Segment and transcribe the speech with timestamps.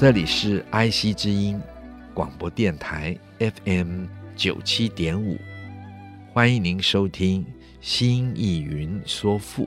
[0.00, 1.60] 这里是 IC 之音
[2.14, 4.04] 广播电台 FM
[4.36, 5.36] 九七点五，
[6.32, 7.44] 欢迎您收听
[7.80, 9.64] 《新艺云说赋》，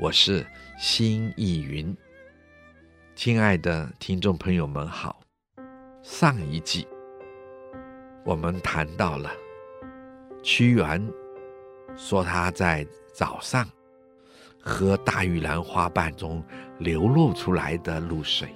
[0.00, 0.46] 我是
[0.78, 1.94] 新艺云。
[3.14, 5.20] 亲爱的听众朋友们好，
[6.02, 6.88] 上一季
[8.24, 9.30] 我们谈到了
[10.42, 11.06] 屈原
[11.94, 13.68] 说他在早上
[14.58, 16.42] 喝大玉兰花瓣中
[16.78, 18.48] 流露出来的露水。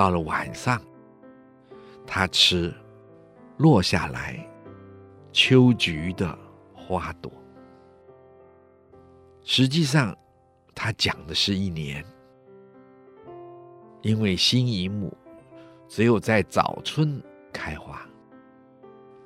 [0.00, 0.80] 到了晚上，
[2.06, 2.72] 他吃
[3.58, 4.42] 落下来
[5.30, 6.38] 秋菊的
[6.72, 7.30] 花朵。
[9.42, 10.16] 实际上，
[10.74, 12.02] 他讲的是一年，
[14.00, 15.14] 因为辛夷木
[15.86, 18.00] 只有在早春开花，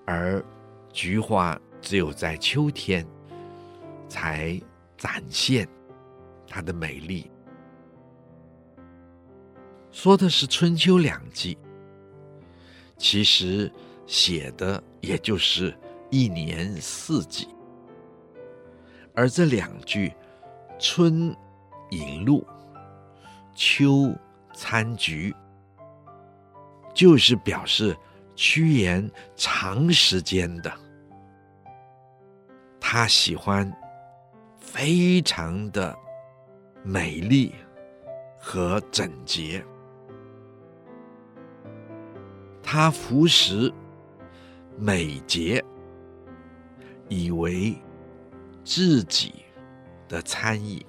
[0.04, 0.44] 而
[0.92, 3.06] 菊花只有在秋天
[4.08, 4.60] 才
[4.96, 5.68] 展现
[6.48, 7.30] 它的美丽。
[9.94, 11.56] 说的是春秋两季，
[12.98, 13.70] 其实
[14.08, 15.72] 写的也就是
[16.10, 17.46] 一年四季。
[19.14, 20.12] 而这两句
[20.80, 21.34] “春
[21.90, 22.44] 饮露，
[23.54, 24.12] 秋
[24.52, 25.32] 餐菊”，
[26.92, 27.96] 就是表示
[28.34, 30.72] 屈原长时间的，
[32.80, 33.72] 他喜欢
[34.58, 35.96] 非常的
[36.82, 37.54] 美丽
[38.40, 39.64] 和整洁。
[42.76, 43.72] 他服食
[44.76, 45.64] 美节，
[47.08, 47.80] 以为
[48.64, 49.32] 自己
[50.08, 50.84] 的餐饮，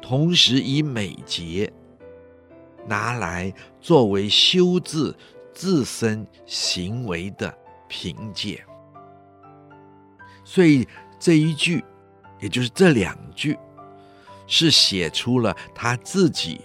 [0.00, 1.70] 同时以美节
[2.86, 5.14] 拿来作为修治
[5.52, 7.54] 自身行为的
[7.86, 8.64] 凭借。
[10.46, 10.88] 所以
[11.20, 11.84] 这一句，
[12.40, 13.58] 也就是这两句，
[14.46, 16.62] 是写出了他自己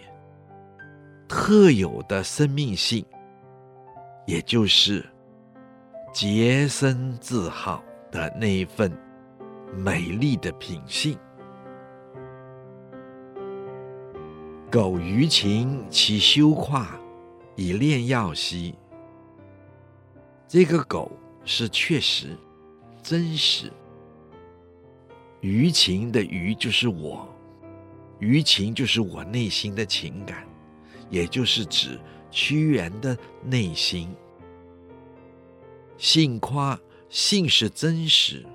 [1.27, 3.05] 特有的生命性。
[4.27, 5.05] 也就是
[6.13, 8.91] 洁身自好的那一份
[9.73, 11.17] 美丽的品性。
[14.69, 16.99] 苟余情其修跨，
[17.55, 18.75] 以炼药兮。
[20.45, 21.09] 这个苟
[21.45, 22.37] 是确实、
[23.01, 23.71] 真实。
[25.39, 27.29] 余情的余就是我，
[28.19, 30.45] 余情就是我内心的情感，
[31.09, 31.97] 也就是指。
[32.29, 34.13] 屈原的内心，
[35.97, 36.79] 信夸，
[37.09, 38.45] 信是真实，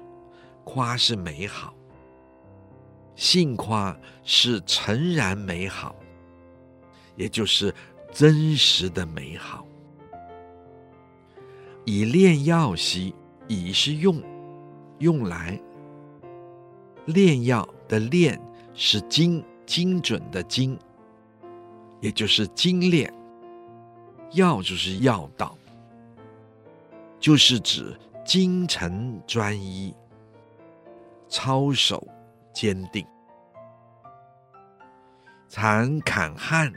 [0.65, 1.75] 夸是美好。
[3.15, 5.94] 信夸是诚然美好，
[7.15, 7.72] 也就是
[8.10, 9.66] 真实的美好。
[11.84, 13.15] 以炼药兮，
[13.49, 14.21] 以是用，
[14.99, 15.60] 用来。
[17.06, 18.41] 炼药的炼
[18.75, 20.78] 是精，精准的精，
[22.00, 23.12] 也就是精炼。
[24.32, 25.56] 药就是药道，
[27.20, 27.94] 就是指
[28.25, 29.94] 精诚专一、
[31.28, 32.06] 操守
[32.53, 33.06] 坚定。
[35.48, 36.72] 常侃汉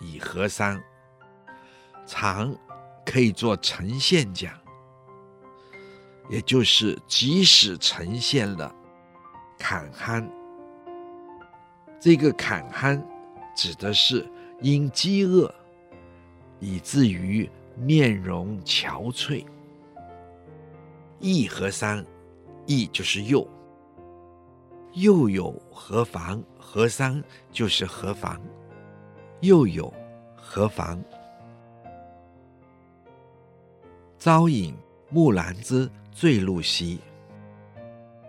[0.00, 0.78] 以和商，
[2.06, 2.54] 常
[3.06, 4.52] 可以做呈现讲，
[6.28, 8.74] 也就是即使呈现了
[9.58, 10.30] 侃汉，
[11.98, 13.02] 这个侃汉
[13.56, 14.30] 指的是
[14.60, 15.52] 因饥饿。
[16.60, 19.44] 以至于面容憔悴。
[21.20, 22.04] 亦和商，
[22.66, 23.46] 亦就是又，
[24.92, 26.42] 又有何妨？
[26.58, 28.40] 和商就是何妨？
[29.40, 29.92] 又有
[30.36, 31.02] 何妨？
[34.18, 34.76] 朝饮
[35.10, 37.00] 木兰之醉露兮，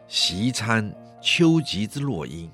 [0.07, 2.49] 夕餐秋菊之落英。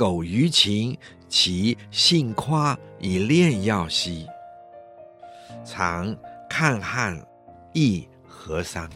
[0.00, 0.96] 苟余情
[1.28, 4.26] 其信夸以炼药兮，
[5.62, 6.16] 常
[6.48, 7.22] 看汉
[7.74, 8.88] 亦何伤。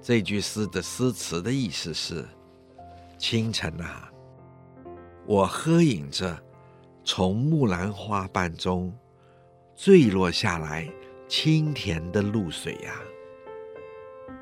[0.00, 2.26] 这句诗的诗词的意思是：
[3.18, 4.10] 清晨啊，
[5.26, 6.42] 我喝饮着
[7.04, 8.90] 从木兰花瓣中
[9.76, 10.90] 坠落下来
[11.28, 14.32] 清甜的露水呀、啊，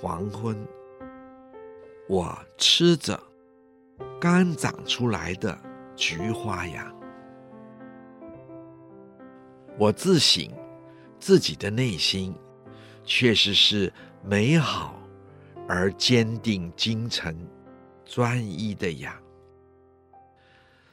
[0.00, 0.58] 黄昏，
[2.08, 3.22] 我吃着
[4.20, 5.58] 刚长出来的
[5.94, 6.92] 菊花呀。
[9.78, 10.50] 我自省
[11.20, 12.34] 自己的内心，
[13.04, 13.92] 确实是
[14.24, 14.98] 美好
[15.68, 17.36] 而坚定精诚、
[18.04, 19.20] 专一的呀。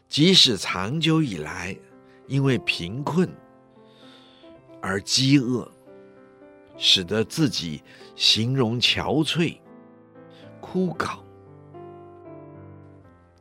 [0.10, 1.76] 即使长久以来
[2.28, 3.28] 因为贫困
[4.82, 5.72] 而饥饿，
[6.78, 7.82] 使得自己
[8.16, 9.58] 形容憔悴、
[10.60, 11.23] 枯槁，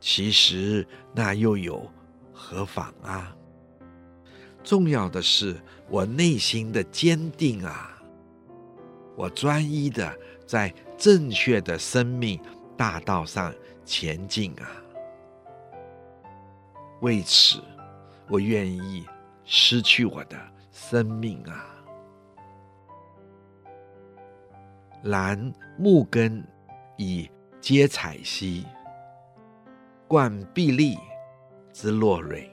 [0.05, 1.89] 其实那又有
[2.33, 3.33] 何妨啊？
[4.61, 5.55] 重要的是
[5.87, 8.03] 我内心的坚定啊！
[9.15, 10.13] 我专一的
[10.45, 12.37] 在正确的生命
[12.75, 13.55] 大道上
[13.85, 14.67] 前进啊！
[16.99, 17.63] 为此，
[18.27, 19.05] 我愿意
[19.45, 20.37] 失去我的
[20.69, 21.65] 生命啊！
[25.03, 26.45] 兰木根
[26.97, 28.65] 以皆采兮，
[30.13, 30.95] 贯薜荔
[31.71, 32.47] 之络蕊。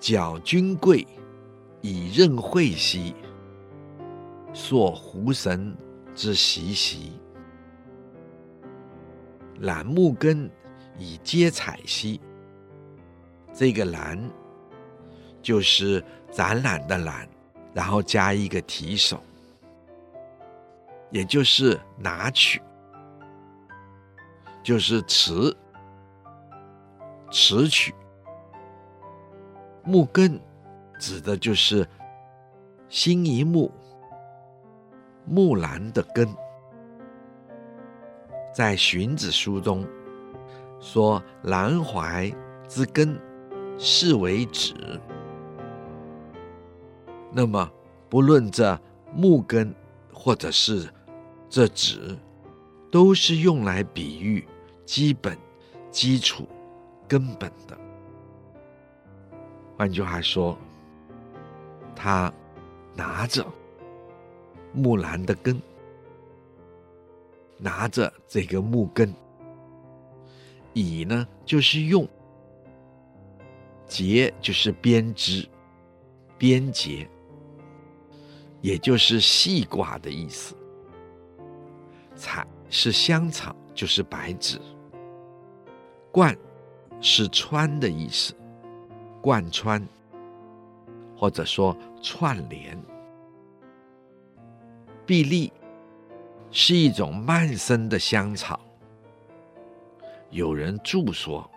[0.00, 1.06] 矫君贵
[1.80, 3.14] 以任惠兮，
[4.52, 5.72] 塑狐神
[6.16, 7.12] 之习习。
[9.60, 10.50] 兰木根
[10.98, 12.20] 以接采兮，
[13.54, 14.18] 这个兰
[15.40, 17.28] 就是展览的览，
[17.72, 19.22] 然后加一个提手，
[21.12, 22.60] 也就是拿取，
[24.64, 25.56] 就是持，
[27.30, 27.94] 持取。
[29.84, 30.38] 木根
[31.00, 31.86] 指的就是
[32.88, 33.72] 辛夷木
[35.24, 36.28] 木兰的根，
[38.52, 39.86] 在《荀子》书中
[40.80, 42.34] 说：“兰槐
[42.66, 43.18] 之根，
[43.78, 44.74] 是为枳。”
[47.32, 47.70] 那么，
[48.08, 48.78] 不论这
[49.14, 49.74] 木根
[50.12, 50.88] 或者是
[51.48, 52.16] 这纸，
[52.90, 54.46] 都是用来比喻
[54.86, 55.36] 基本、
[55.90, 56.48] 基础、
[57.08, 57.76] 根本的。
[59.76, 60.58] 换句话说，
[61.96, 62.32] 他
[62.94, 63.46] 拿着
[64.72, 65.60] 木兰的根，
[67.56, 69.14] 拿着这个木根，
[70.74, 72.06] 以呢就是用，
[73.86, 75.48] 结就是编织、
[76.36, 77.08] 编结，
[78.60, 80.54] 也就是细挂的意思。
[82.16, 84.60] 采是香草，就是白纸。
[86.10, 86.36] 贯
[87.00, 88.34] 是穿的意思。
[89.20, 89.86] 贯穿，
[91.16, 92.80] 或者说串联。
[95.06, 95.52] 薜荔
[96.50, 98.60] 是一种蔓生的香草。
[100.30, 101.50] 有人注说，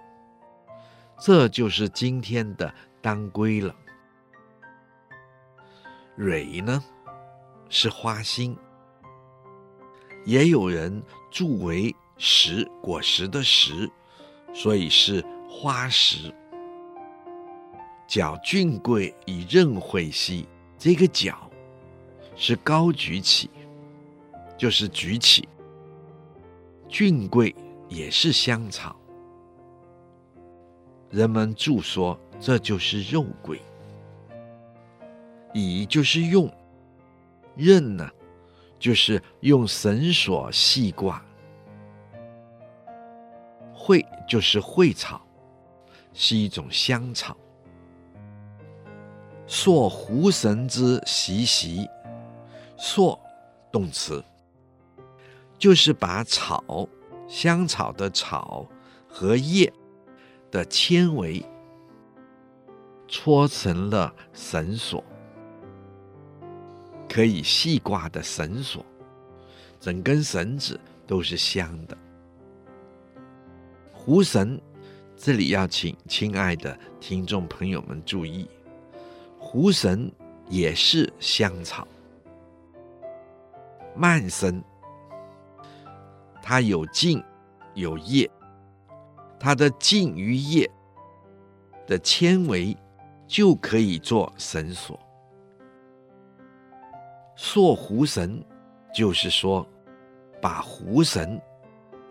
[1.19, 3.75] 这就是今天的当归了。
[6.15, 6.83] 蕊呢，
[7.69, 8.57] 是花心。
[10.25, 13.89] 也有人注为实，果实的实，
[14.53, 16.33] 所以是花实。
[18.07, 21.49] 绞君贵以任会兮，这个绞
[22.35, 23.49] 是高举起，
[24.57, 25.47] 就是举起。
[26.89, 27.55] 俊贵
[27.87, 28.93] 也是香草，
[31.09, 33.61] 人们注说这就是肉桂。
[35.53, 36.53] 以就是用，
[37.55, 38.09] 任呢，
[38.77, 41.23] 就是用绳索系挂。
[43.83, 45.19] 惠就是蕙草，
[46.13, 47.35] 是一种香草。
[49.47, 51.89] 塑狐神之习兮，
[52.77, 53.19] 塑
[53.71, 54.23] 动词，
[55.57, 56.87] 就是把草
[57.27, 58.67] 香草的草
[59.09, 59.73] 和叶
[60.51, 61.43] 的纤维
[63.07, 65.03] 搓成了绳索，
[67.09, 68.85] 可以系挂的绳索，
[69.79, 71.97] 整根绳子都是香的。
[74.03, 74.59] 狐神，
[75.15, 78.49] 这里要请亲爱的听众朋友们注意。
[79.37, 80.11] 狐神
[80.49, 81.87] 也是香草，
[83.95, 84.59] 蔓生，
[86.41, 87.23] 它有茎
[87.75, 88.27] 有叶，
[89.39, 90.67] 它的茎与叶
[91.85, 92.75] 的纤维
[93.27, 94.99] 就可以做绳索。
[97.35, 98.43] 塑狐神
[98.91, 99.63] 就是说，
[100.41, 101.39] 把狐神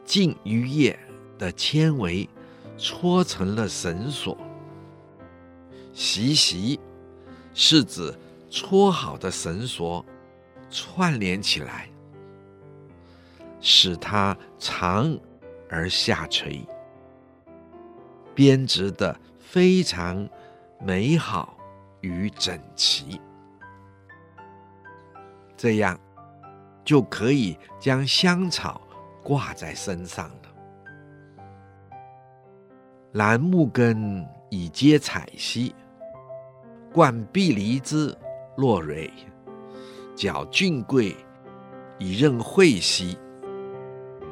[0.05, 0.97] 茎与叶
[1.41, 2.29] 的纤维
[2.79, 4.39] 搓成了绳索。
[5.93, 6.79] 习习。
[7.53, 8.15] 是指
[8.49, 10.07] 搓好的绳索
[10.71, 11.91] 串联起来，
[13.61, 15.19] 使它长
[15.69, 16.65] 而下垂，
[18.37, 20.27] 编织得非常
[20.79, 21.59] 美好
[22.03, 23.21] 与整齐。
[25.57, 25.99] 这样
[26.85, 28.81] 就可以将香草
[29.25, 30.31] 挂在身上。
[33.13, 35.75] 兰木根以接采兮，
[36.93, 38.17] 贯薜藜之
[38.57, 39.11] 落蕊，
[40.15, 41.17] 绞菌桂
[41.99, 43.19] 以任会兮，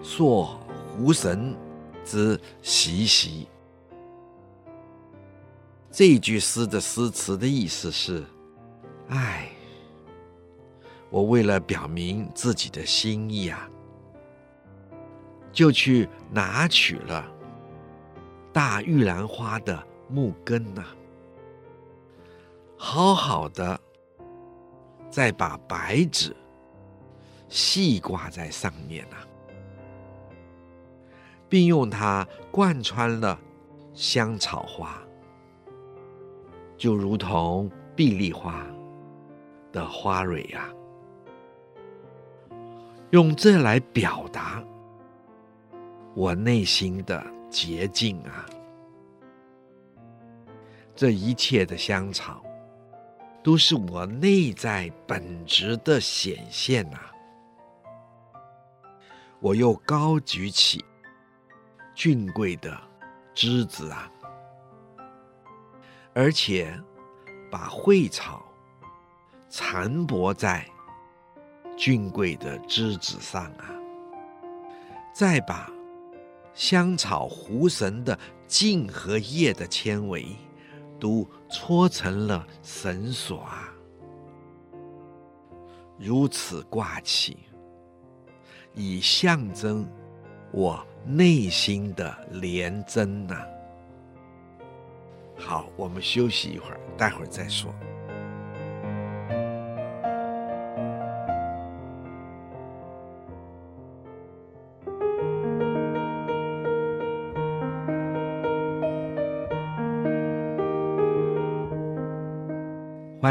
[0.01, 0.45] 塑
[0.97, 1.57] 狐神
[2.05, 3.49] 之习习。
[5.91, 8.25] 这句诗的诗词的意思是：
[9.09, 9.49] 哎，
[11.11, 13.69] 我为了表明自己的心意啊，
[15.51, 17.29] 就去拿取了
[18.59, 20.85] 大玉兰花的木根呐、
[22.77, 23.81] 好好的
[25.09, 26.35] 再把白纸
[27.49, 29.17] 细挂在上面呐、
[31.49, 33.39] 并用它贯穿了
[33.95, 35.01] 香草花。
[36.77, 38.67] 就如同碧丽花
[39.71, 40.69] 的花蕊呀、
[42.51, 42.59] 啊，
[43.11, 44.61] 用这来表达
[46.17, 48.47] 我内心的洁净啊！
[50.95, 52.43] 这一切的香草，
[53.43, 57.13] 都是我内在本质的显现啊！
[59.41, 60.85] 我又高举起
[61.95, 62.77] 俊贵的
[63.33, 64.11] 枝子啊！
[66.15, 66.77] 而且，
[67.49, 68.45] 把蕙草
[69.49, 70.69] 缠驳在
[71.77, 73.71] 俊贵的枝子上啊，
[75.15, 75.71] 再把
[76.55, 80.27] 香草狐神的茎和叶的纤维
[80.99, 83.73] 都搓成了绳索啊，
[85.99, 87.39] 如此挂起，
[88.75, 89.89] 以象征
[90.51, 93.45] 我内心的廉贞呐、
[95.37, 97.73] 好，我们休息一会儿，待会儿再说。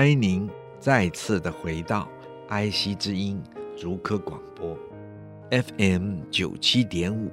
[0.07, 0.49] 欢迎您
[0.79, 2.07] 再次的回到
[2.47, 3.43] 爱惜之音
[3.75, 4.73] 竹科广播
[5.51, 7.29] FM 九七点五，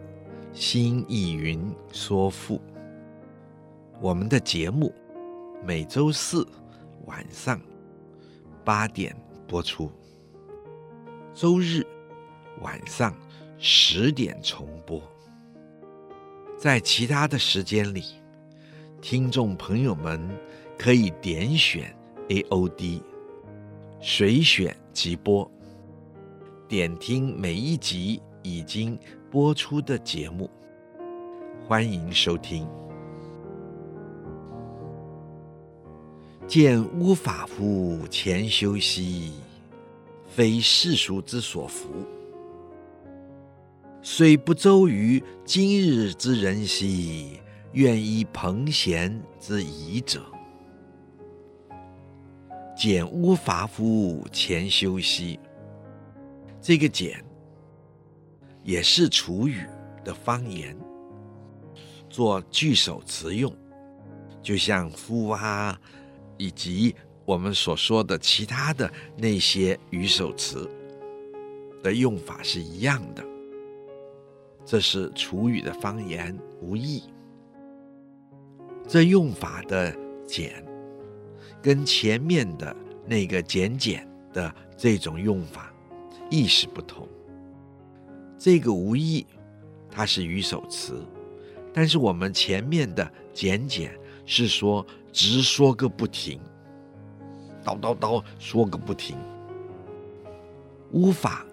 [0.53, 2.61] 新意云说赋。
[4.01, 4.93] 我们的节目
[5.65, 6.45] 每周四
[7.05, 7.61] 晚上
[8.65, 9.17] 八点
[9.47, 9.89] 播出，
[11.33, 11.87] 周日
[12.61, 13.15] 晚上
[13.57, 15.01] 十点重播。
[16.59, 18.03] 在其他的时间里，
[19.01, 20.29] 听众朋友们
[20.77, 21.95] 可以点选
[22.29, 23.03] AOD，
[24.01, 25.51] 随选即播，
[26.67, 28.99] 点听每一集已经
[29.31, 30.49] 播出的节目。
[31.67, 32.67] 欢迎收听。
[36.47, 39.35] 见乌法乎前修兮，
[40.27, 41.91] 非世俗之所服。
[44.01, 47.39] 虽不周于今日之人兮，
[47.73, 50.23] 愿依朋贤之仪者。
[52.77, 55.39] 见乌伐夫前修兮，
[56.61, 57.25] 这个“简”
[58.63, 59.67] 也是楚语
[60.05, 60.77] 的方言，
[62.09, 63.55] 做句首词用，
[64.43, 65.81] 就像“夫”啊。
[66.37, 66.93] 以及
[67.25, 70.69] 我们所说的其他的那些语首词
[71.81, 73.25] 的用法是一样的，
[74.65, 77.05] 这是楚语的方言，无异。
[78.89, 80.61] 这用法的“简”
[81.65, 85.73] 跟前面的那个“简简”的这种用法
[86.29, 87.09] 意识不同。
[88.39, 89.27] 这个无意，
[89.91, 91.03] 它是语首词，
[91.73, 94.87] 但是我们前面的“简简”是说。
[95.17, 96.41] 直说个不停，
[97.65, 99.17] 叨叨叨说个不停。
[100.91, 101.47] 乌法，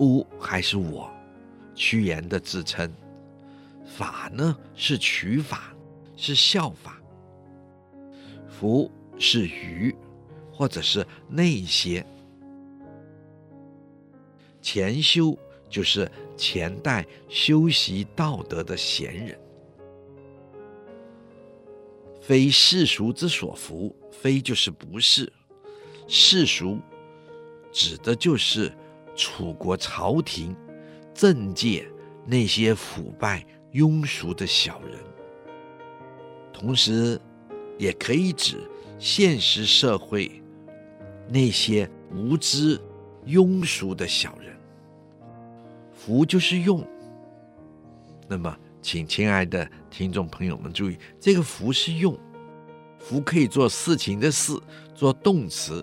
[0.00, 1.12] 乌还是我，
[1.74, 2.90] 屈原的自称。
[3.84, 5.74] 法呢是取法，
[6.16, 6.98] 是效法。
[8.48, 9.94] 夫是愚，
[10.52, 12.04] 或者是那些。
[14.60, 19.38] 前修就是前代修习道德的贤人。
[22.20, 25.30] 非世俗之所服，非就是不是，
[26.08, 26.78] 世俗
[27.70, 28.72] 指的就是
[29.14, 30.56] 楚国朝廷
[31.12, 31.86] 政界
[32.26, 33.44] 那些腐败
[33.74, 34.98] 庸俗的小人，
[36.50, 37.20] 同时
[37.76, 38.58] 也可以指
[38.98, 40.42] 现实社会
[41.28, 42.80] 那些无知
[43.26, 44.54] 庸俗的小人。
[45.92, 46.86] 福就是用，
[48.28, 48.56] 那么。
[48.84, 52.14] 请亲爱的听众朋友们注意，这个“福”是用
[53.00, 54.52] ，“福”可以做事情的“事”，
[54.94, 55.82] 做动词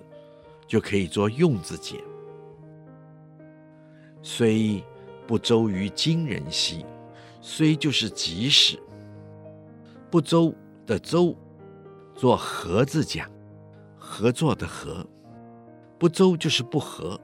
[0.67, 1.95] 就可以做用字解。
[4.21, 4.83] 虽
[5.25, 6.85] 不周于今人兮，
[7.41, 8.79] 虽就是即使。
[10.11, 10.53] 不周
[10.85, 11.35] 的周，
[12.21, 13.27] 做合字讲，
[13.97, 15.03] 合作的合。
[15.97, 17.19] 不周就是不和。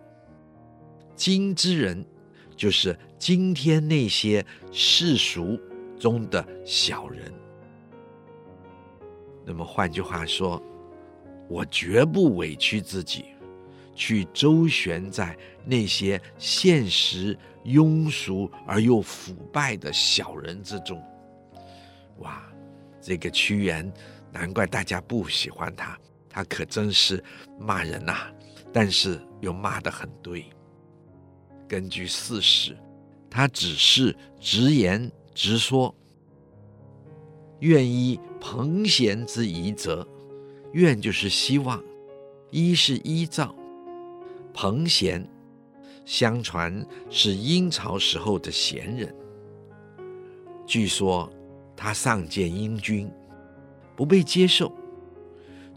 [1.16, 2.04] 今之人，
[2.56, 5.56] 就是今天那些世俗
[6.00, 7.32] 中的小人。
[9.46, 10.60] 那么换句话说，
[11.48, 13.26] 我绝不委屈自己，
[13.94, 21.00] 去周旋在那些现实庸俗而又腐败的小人之中。
[22.18, 22.42] 哇，
[23.00, 23.94] 这个屈原，
[24.32, 25.98] 难怪大家不喜欢他，
[26.30, 27.24] 他可真是
[27.60, 28.28] 骂人呐、
[28.72, 30.46] 但是又骂得很对。
[31.68, 32.78] 根据事实，
[33.30, 35.94] 他只是直言直说，
[37.60, 40.08] 愿依彭贤之遗则。
[40.74, 41.82] 愿就是希望，
[42.52, 43.56] 依是依照。
[44.54, 45.28] 彭贤，
[46.06, 49.16] 相传是殷朝时候的贤人。
[50.66, 51.32] 据说
[51.76, 53.10] 他上见英君，
[53.98, 54.72] 不被接受，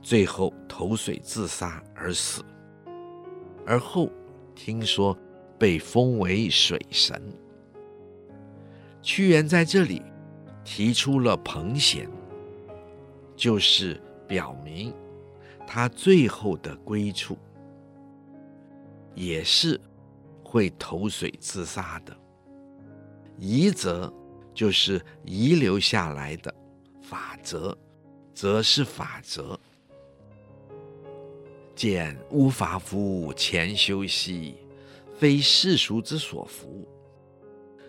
[0.03, 2.45] 最后投水自杀而死。
[3.67, 4.11] 而后
[4.55, 5.17] 听说
[5.59, 7.21] 被封为水神。
[9.01, 10.03] 屈原在这里
[10.63, 12.07] 提出了彭贤，
[13.35, 13.99] 就是
[14.29, 14.93] 表明
[15.67, 17.39] 他最后的归处
[19.15, 19.81] 也是
[20.45, 22.15] 会投水自杀的。
[23.39, 24.13] 遗则
[24.53, 26.55] 就是遗留下来的
[27.01, 27.77] 法则，
[28.35, 29.59] 则是法则。
[31.75, 34.57] 见乌伐夫前修兮，
[35.19, 36.87] 非世俗之所服。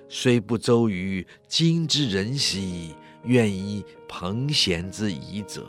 [0.08, 5.66] 虽不周于今之人兮，愿依彭贤之遗则。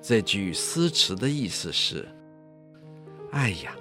[0.00, 2.08] 这句诗词的意思是：
[3.30, 3.76] 哎呀，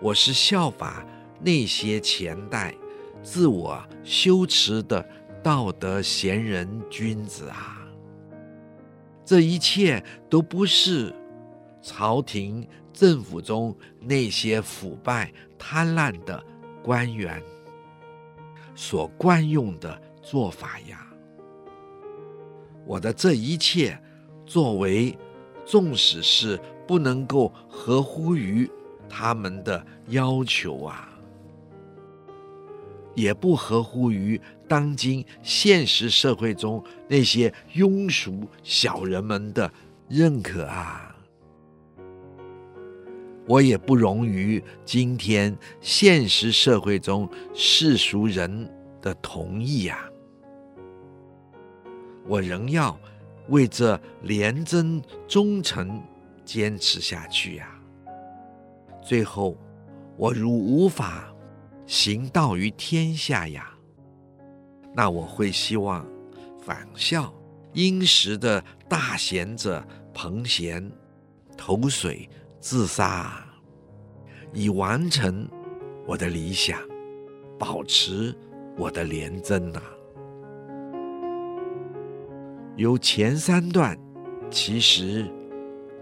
[0.00, 1.06] 我是效法
[1.40, 2.74] 那些前代
[3.22, 5.06] 自我修持的
[5.42, 7.77] 道德贤人君子啊，
[9.28, 11.14] 这一切都不是。
[11.82, 16.42] 朝廷政府中那些腐败贪婪的
[16.82, 17.42] 官员
[18.74, 21.06] 所惯用的做法呀，
[22.86, 23.98] 我的这一切
[24.46, 25.16] 作为，
[25.64, 28.68] 纵使是不能够合乎于
[29.08, 31.07] 他们的要求啊，
[33.18, 39.70] 也不合乎于当今现实社会中那些庸俗小人们的
[40.08, 41.16] 认可啊。
[43.46, 48.70] 我也不容于今天现实社会中世俗人
[49.02, 50.08] 的同意呀、
[52.26, 52.96] 我仍要
[53.48, 56.00] 为这廉贞忠诚
[56.44, 57.68] 坚持下去呀、
[59.02, 59.56] 最后，
[60.16, 61.32] 我如无法
[61.88, 63.72] 行道于天下呀，
[64.94, 66.06] 那我会希望
[66.60, 67.32] 仿效
[67.72, 70.92] 殷时的大贤者彭贤
[71.56, 72.28] 投水。
[72.60, 73.46] 自杀，
[74.52, 75.48] 以完成
[76.06, 76.76] 我的理想，
[77.56, 78.36] 保持
[78.76, 79.80] 我的廉贞呐。
[82.76, 83.96] 由前三段，
[84.50, 85.32] 其实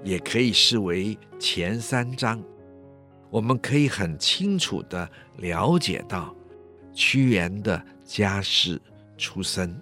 [0.02, 2.42] 也可以视为前三章。
[3.36, 6.34] 我们可以很清楚的了解到
[6.94, 8.80] 屈原的家世
[9.18, 9.78] 出身，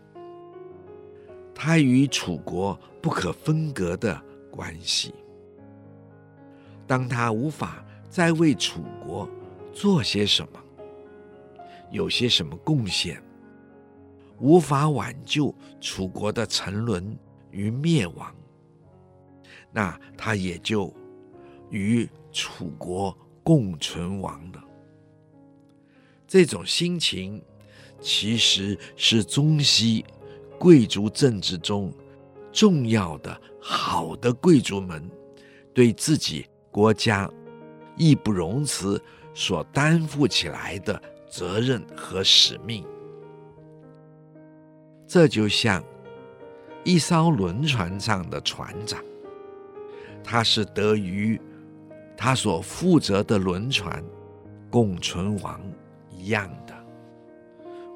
[1.54, 5.14] 他与楚国不可分割的关系。
[6.84, 9.30] 当他无法再为楚国
[9.72, 10.60] 做些什么，
[11.92, 13.22] 有些什么贡献，
[14.40, 17.16] 无法挽救楚国的沉沦
[17.52, 18.34] 与灭亡，
[19.70, 20.92] 那他也就
[21.70, 24.58] 与楚国共存亡的。
[26.26, 27.40] 这种心情，
[28.00, 30.04] 其实是中西
[30.58, 31.94] 贵族政治中
[32.50, 35.08] 重要的好的贵族们
[35.72, 36.44] 对自己。
[36.74, 37.30] 国家
[37.96, 39.00] 义不容辞
[39.32, 42.84] 所担负起来的责任和使命，
[45.06, 45.80] 这就像
[46.82, 49.00] 一艘轮船上的船长，
[50.24, 51.40] 他是得于
[52.16, 54.02] 他所负责的轮船
[54.70, 55.60] 共存亡
[56.10, 56.74] 一样的。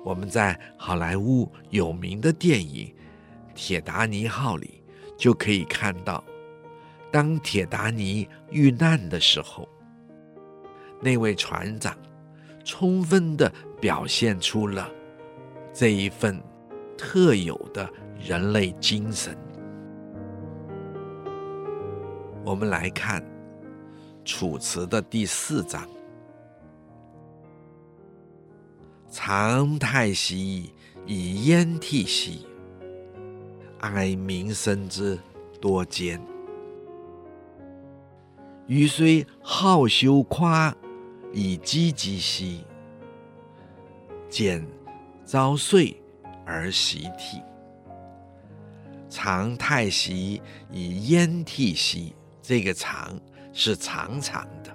[0.04, 2.86] 我们在好莱坞有名的电影
[3.54, 4.82] 《铁达尼号》里
[5.16, 6.22] 就可以看到。
[7.10, 9.66] 当铁达尼遇难的时候，
[11.00, 11.96] 那位船长
[12.64, 13.50] 充分的
[13.80, 14.90] 表现出了
[15.72, 16.38] 这一份
[16.98, 19.36] 特有的人类精神。
[22.44, 23.22] 我们来看
[24.28, 25.88] 《楚辞》的第四章
[29.10, 30.70] ：“长太息
[31.06, 32.46] 以焉涕兮，
[33.80, 35.18] 哀民生之
[35.62, 36.20] 多艰。
[38.66, 40.76] 予虽好羞夸
[41.32, 42.66] 以冀冀兮，
[44.28, 44.62] 见
[45.24, 45.98] 遭遂
[46.44, 47.40] 而喜涕。
[49.08, 53.18] 长太息以焉涕兮，这个长
[53.60, 54.72] 是长长的，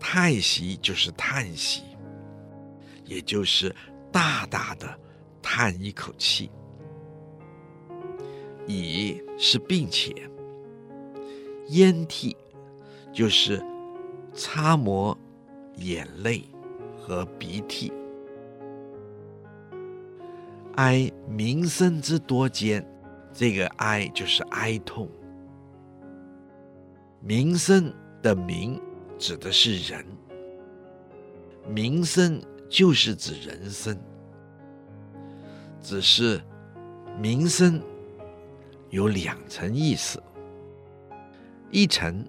[0.00, 1.84] 太息就是叹息，
[3.04, 3.72] 也就是
[4.10, 4.98] 大大的
[5.40, 6.50] 叹一口气。
[8.66, 10.12] 以是并且，
[11.68, 12.36] 咽涕
[13.12, 13.64] 就是
[14.34, 15.16] 擦抹
[15.76, 16.42] 眼泪
[16.98, 17.92] 和鼻涕。
[20.74, 22.84] 哀民生之多艰，
[23.32, 25.08] 这个哀就是哀痛。
[27.20, 28.80] 民生的民
[29.18, 30.04] 指的是人，
[31.68, 33.98] 民生就是指人生。
[35.80, 36.40] 只是
[37.18, 37.82] 民生
[38.90, 40.22] 有两层意思，
[41.70, 42.24] 一层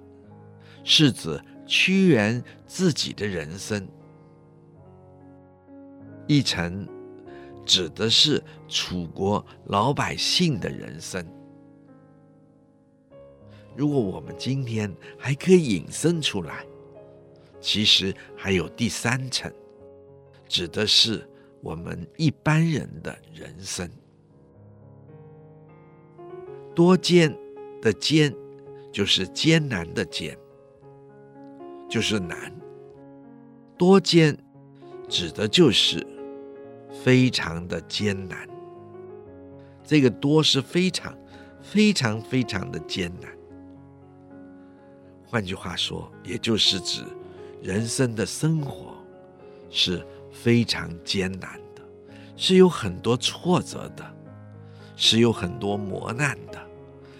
[0.84, 3.88] 是指屈原自己的人生，
[6.28, 6.88] 一层。
[7.66, 11.24] 指的是楚国老百姓的人生。
[13.76, 16.66] 如果我们今天还可以引申出来，
[17.60, 19.52] 其实还有第三层，
[20.48, 21.28] 指的是
[21.62, 23.90] 我们一般人的人生。
[26.76, 27.36] 多艰
[27.82, 28.34] 的艰，
[28.92, 30.38] 就是艰难的艰，
[31.90, 32.54] 就是难。
[33.78, 34.38] 多艰
[35.08, 36.06] 指的就是。
[37.04, 38.50] 非常的艰难，
[39.86, 41.16] 这个多是非常、
[41.62, 43.32] 非常、非常的艰难。
[45.30, 47.04] 换句话说，也就是指
[47.62, 48.96] 人生的生活
[49.70, 51.84] 是非常艰难的，
[52.36, 54.04] 是有很多挫折的，
[54.96, 56.60] 是有很多磨难的，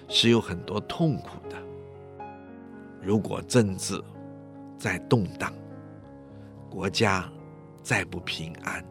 [0.08, 1.56] 是有很多痛苦的。
[3.00, 4.02] 如果政治
[4.76, 5.54] 再动荡，
[6.68, 7.30] 国家
[7.84, 8.84] 再不平安。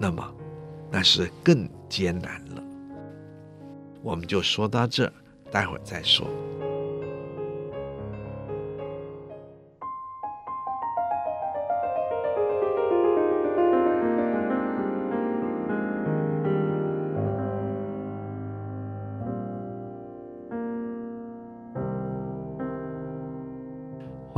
[0.00, 0.34] 那么，
[0.90, 2.62] 那是更艰难了。
[4.02, 5.10] 我们就说到这，
[5.52, 6.26] 待会儿再说。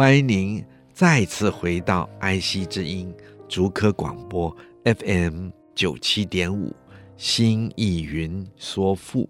[0.09, 3.15] 欢迎您再次回到爱惜之音
[3.47, 4.49] 竹科广播。
[4.83, 6.75] FM 九七点五，
[7.19, 9.29] 新意云说赋，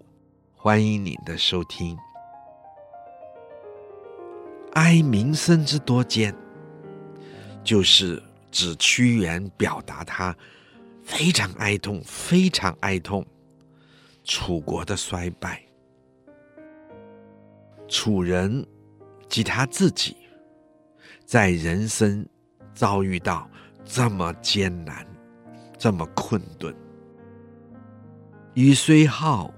[0.55, 1.97] 欢迎您的收听。
[4.71, 6.33] 哀民生之多艰，
[7.61, 10.33] 就是指屈原表达他
[11.03, 13.25] 非常哀痛、非常哀痛
[14.23, 15.61] 楚国的衰败，
[17.89, 18.65] 楚人
[19.27, 20.15] 及他自己
[21.29, 22.27] 在人生
[22.73, 23.47] 遭遇到
[23.85, 25.05] 这么艰难。
[25.77, 26.75] 这么困顿，
[28.55, 29.53] 予虽好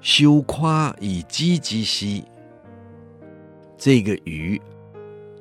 [0.00, 2.24] 羞夸以冀冀兮。
[3.76, 4.58] 这个予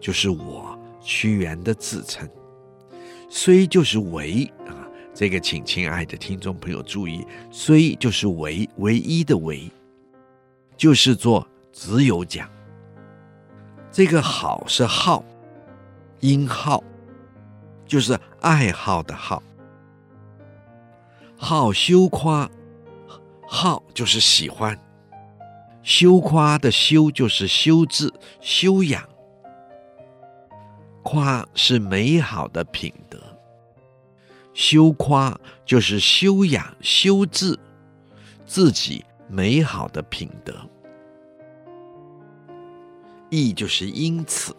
[0.01, 2.29] 就是我屈原的自称，
[3.29, 4.75] 虽就是唯啊。
[5.13, 9.71] 这个请亲爱的听众朋友注意，虽就是唯唯一的唯，
[10.75, 12.49] 就是做只有讲。
[13.89, 15.23] 这个好是好，
[16.21, 16.84] 因好
[17.86, 19.43] 就是爱好的好。
[21.36, 22.49] 好羞夸，
[23.47, 24.79] 好就是喜欢，
[25.81, 29.03] 羞夸的羞就是羞志、修养，
[31.01, 33.19] 夸是美好的品德，
[34.53, 37.57] 羞夸就是修养、修治
[38.45, 40.53] 自己美好的品德，
[43.31, 44.55] 意就是因此，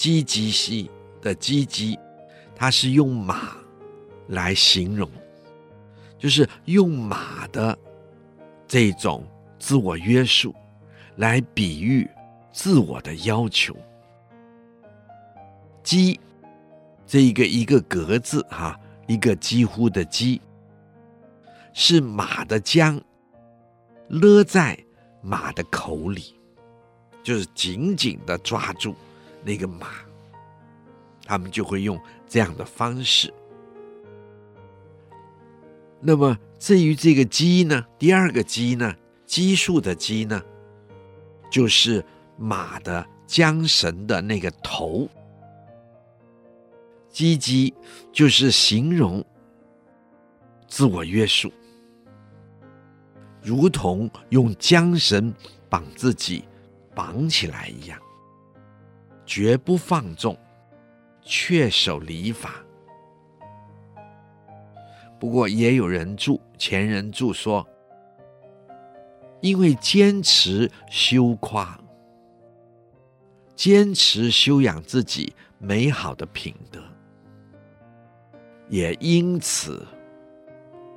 [0.00, 1.98] 冀冀兮的积极，
[2.56, 3.54] 它是用马
[4.28, 5.06] 来形容。
[6.18, 7.78] 就是用马的
[8.66, 9.22] 这种
[9.58, 10.54] 自我约束，
[11.16, 12.08] 来比喻
[12.50, 13.76] 自我的要求。
[15.82, 16.18] 几，
[17.06, 20.40] 这一个一个格子哈，一个几乎的几，
[21.74, 22.98] 是马的缰
[24.08, 24.78] 勒在
[25.20, 26.34] 马的口里，
[27.22, 28.94] 就是紧紧的抓住
[29.44, 29.88] 那个马，
[31.24, 33.32] 他们就会用这样的方式。
[36.00, 38.94] 那么至于这个鸡呢，第二个鸡呢，
[39.26, 40.42] 鸡数的鸡呢，
[41.50, 42.04] 就是
[42.38, 45.08] 马的缰绳的那个头，
[47.10, 47.74] 积极
[48.12, 49.22] 就是形容
[50.66, 51.52] 自我约束，
[53.42, 55.34] 如同用缰绳
[55.68, 56.44] 绑自己
[56.94, 58.00] 绑起来一样，
[59.30, 60.36] 绝不放纵，
[61.22, 62.54] 确守礼法。
[65.20, 67.64] 不过也有人注，前人注说，
[69.40, 71.78] 因为坚持修夸，
[73.54, 76.82] 坚持修养自己美好的品德。
[78.68, 79.86] 也因此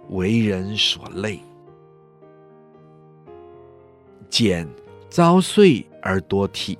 [0.10, 1.40] 为人所累，
[4.28, 4.68] 俭
[5.08, 6.80] 遭岁而多涕。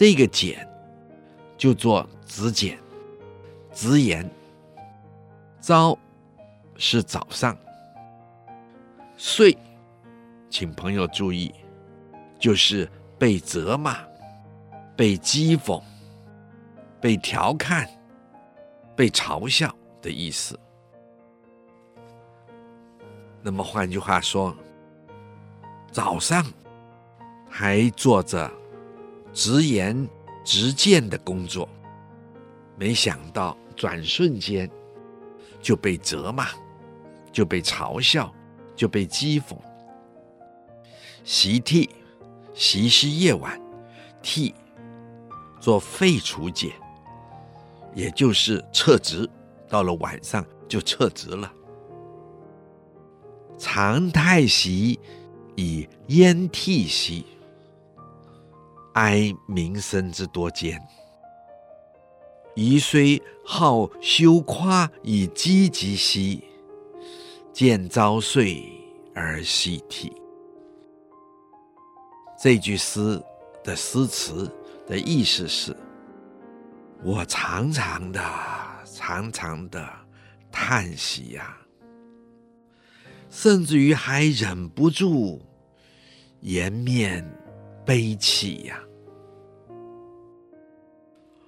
[0.00, 0.66] 这个俭
[1.58, 2.78] 就做子俭、
[3.70, 4.26] 子言。
[5.60, 5.94] 朝
[6.74, 7.54] 是早上，
[9.18, 9.54] 睡，
[10.48, 11.54] 请朋友注意，
[12.38, 13.98] 就是被责骂、
[14.96, 15.82] 被讥讽、
[16.98, 17.86] 被调侃。
[18.96, 20.58] 被嘲笑的意思。
[23.42, 24.56] 那么换句话说，
[25.92, 26.42] 早上
[27.50, 28.50] 还坐着
[29.32, 30.08] 直言
[30.44, 31.68] 直谏的工作，
[32.76, 34.70] 没想到转瞬间
[35.60, 36.48] 就被责骂，
[37.32, 38.32] 就被嘲笑，
[38.74, 39.56] 就被讥讽。
[41.24, 41.90] 习替，
[42.54, 43.60] 习是夜晚，
[44.22, 44.54] 替
[45.60, 46.72] 做废除解。
[47.92, 49.28] 也就是撤职，
[49.68, 51.52] 到了晚上就撤职了。
[53.58, 54.98] 常太息
[55.56, 57.26] 以咽涕兮，
[58.94, 60.80] 哀民生之多艰。
[62.54, 66.42] 宜虽好修夸以积极兮，
[67.52, 68.62] 见遭岁
[69.14, 70.12] 而夕涕。
[72.42, 73.22] 这句诗
[73.62, 74.50] 的诗词
[74.86, 75.76] 的意思是。
[77.02, 78.22] 我常常的、
[78.84, 79.88] 常常的
[80.52, 81.56] 叹息呀、
[83.30, 85.40] 甚至于还忍不住
[86.40, 87.26] 颜面
[87.84, 88.80] 悲泣呀、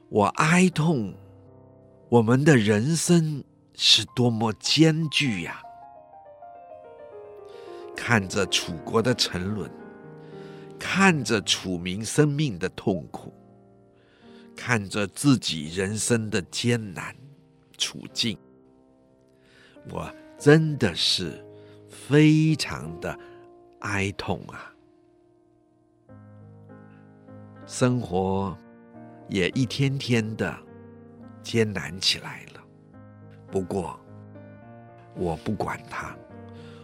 [0.09, 1.15] 我哀痛，
[2.09, 5.63] 我们的人生是多么艰巨呀、
[7.95, 9.71] 看着楚国的沉沦，
[10.79, 13.33] 看着楚民生命的痛苦。
[14.55, 17.17] 看着自己人生的艰难
[17.79, 18.39] 处境，
[19.91, 21.45] 我真的是
[21.89, 23.19] 非常的
[23.81, 24.72] 哀痛啊！
[27.73, 28.55] 生活
[29.31, 30.55] 也一天天的
[31.43, 32.61] 艰难起来了。
[33.51, 33.99] 不过，
[35.17, 36.15] 我不管它，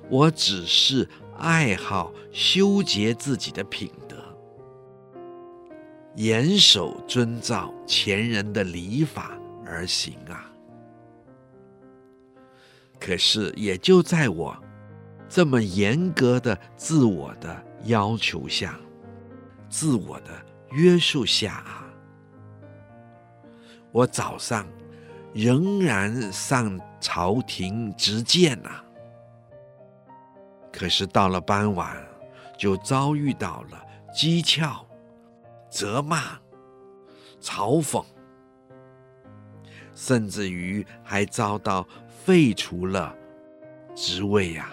[0.08, 4.16] 我只是爱好修洁自己的品德。
[6.14, 10.50] 严守遵照前人的礼法而行啊！
[12.98, 14.56] 可是也就在我
[15.28, 18.80] 这么严格的自我的要求下，
[19.68, 20.30] 自我的
[20.70, 21.84] 约束下啊，
[23.92, 24.66] 我早上
[25.32, 28.82] 仍然上朝廷执剑呐，
[30.72, 31.96] 可是到了傍晚
[32.56, 34.84] 就遭遇到了讥诮。
[35.70, 36.40] 责骂、
[37.42, 38.02] 嘲讽，
[39.94, 43.14] 甚至于还遭到废除了
[43.94, 44.70] 职位呀、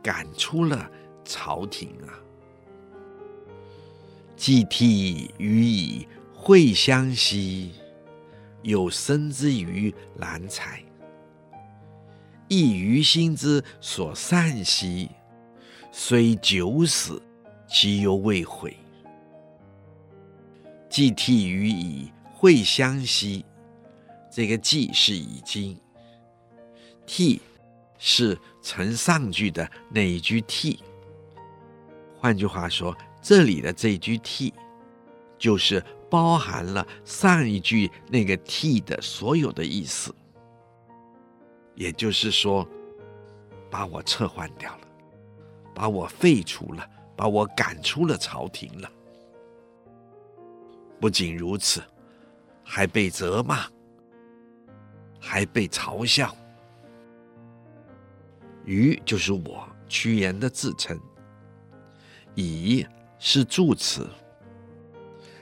[0.00, 0.88] 赶出了
[1.24, 2.14] 朝廷啊！
[4.36, 7.72] 既涕予以会乡兮，
[8.62, 10.84] 有生之于兰采；
[12.46, 15.08] 亦于心之所善兮，
[15.90, 17.20] 虽九死，
[17.66, 18.76] 其犹未悔。
[20.90, 23.44] 既涕予以会乡兮，
[24.30, 25.76] 这个既是已经，
[27.06, 27.40] 涕
[27.98, 30.78] 是承上句的那一句涕。
[32.18, 32.96] 换句话说，
[33.28, 34.54] 这里的这句涕，
[35.36, 40.14] 就是包含了上一句那个涕的所有的意思。
[41.74, 42.64] 也就是说，
[43.68, 44.86] 把我撤换掉了，
[45.74, 48.88] 把我废除了，把我赶出了朝廷了。
[51.00, 51.82] 不仅如此，
[52.62, 53.66] 还被责骂，
[55.18, 56.32] 还被嘲笑。
[58.64, 60.96] 予就是我屈原的自称，
[62.36, 62.86] 以
[63.18, 64.08] 是助词，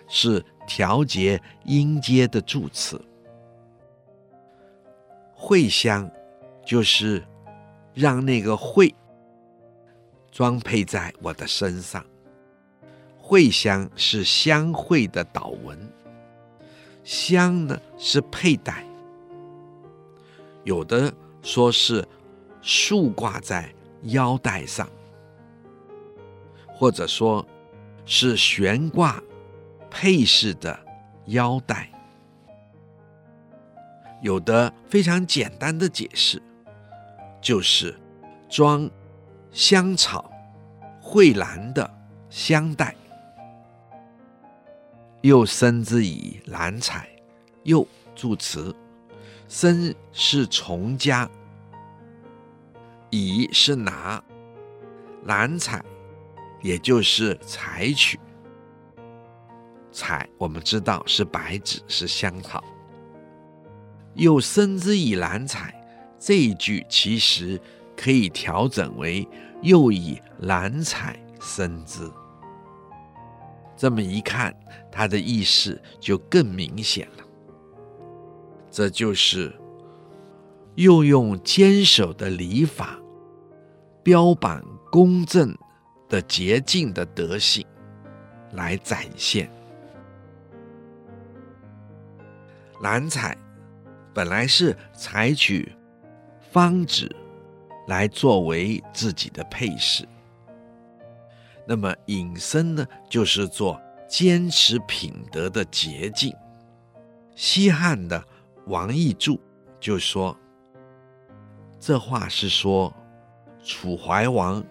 [0.08, 3.00] 是调节音阶的助词。
[5.34, 6.10] 会香
[6.64, 7.22] 就是
[7.92, 8.94] 让那个会
[10.30, 12.04] 装配在我的身上。
[13.18, 15.78] 会香是相会的导文，
[17.02, 18.86] 香呢是佩戴，
[20.62, 21.10] 有的
[21.42, 22.06] 说是
[22.60, 24.86] 竖挂在腰带上，
[26.68, 27.46] 或者说
[28.06, 29.22] 是悬挂
[29.90, 30.78] 配饰的
[31.26, 31.88] 腰带。
[34.20, 36.42] 有的非常简单的解释，
[37.40, 37.94] 就是
[38.48, 38.88] 装
[39.52, 40.30] 香草、
[41.00, 41.88] 蕙兰的
[42.30, 42.94] 香袋。
[45.20, 47.08] 又生之以兰彩，
[47.62, 48.74] 又助词，
[49.48, 51.28] 生是从家，
[53.10, 54.22] 以是拿，
[55.24, 55.82] 兰彩
[56.64, 58.18] 也就是采取，
[59.92, 62.64] 彩我们知道是白纸，是香草。
[64.14, 65.78] 又生之以蓝彩，
[66.18, 67.60] 这一句其实
[67.94, 69.28] 可以调整为
[69.60, 72.10] 又以蓝彩生之。
[73.76, 74.56] 这么一看，
[74.90, 77.24] 它的意思就更明显了。
[78.70, 79.54] 这就是
[80.76, 82.98] 又用坚守的礼法，
[84.02, 85.54] 标榜公正
[86.08, 87.66] 的洁净的德行
[88.52, 89.50] 来展现
[92.80, 93.36] 兰彩。
[94.12, 95.74] 本来是采取
[96.52, 97.10] 方纸
[97.88, 100.06] 来作为自己的配饰，
[101.66, 106.32] 那么隐身呢，就是做坚持品德的洁净。
[107.34, 108.24] 西汉的
[108.66, 109.40] 王奕注
[109.80, 110.38] 就说
[111.80, 112.94] ：“这话是说，
[113.64, 114.64] 楚怀王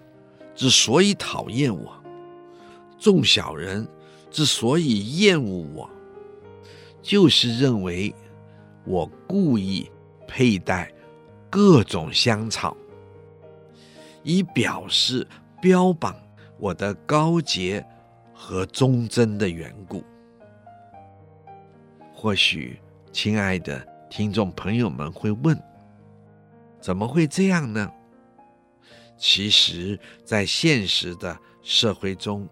[0.55, 1.93] 之所以讨厌我，
[2.97, 3.87] 众小人
[4.31, 5.89] 之所以厌恶我，
[7.01, 8.13] 就是认为。”
[8.85, 9.89] 我故意
[10.27, 10.91] 佩戴
[11.49, 12.75] 各种香草，
[14.23, 15.25] 以表示
[15.61, 16.13] 标榜
[16.59, 17.81] 我的高洁
[18.33, 20.03] 和忠贞的缘故。
[22.13, 22.77] 或许，
[23.13, 25.57] 亲爱的听众朋友们会问：
[26.81, 27.89] 怎么会这样呢？
[29.25, 32.45] 其实，在现实的社会中，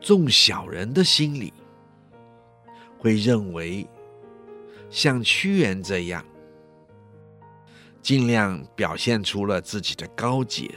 [0.00, 1.52] 众小人的心里。
[2.96, 3.84] 会认为
[4.90, 6.24] 像屈原这样，
[8.00, 10.70] 尽量表现出了自己的高洁，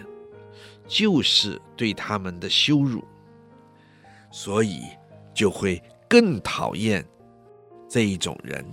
[0.87, 3.03] 就是对他们的羞辱，
[4.31, 4.81] 所以
[5.35, 7.07] 就会更讨厌
[7.87, 8.65] 这一种人。